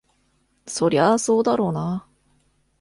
[0.65, 2.07] そりゃそうだろうな。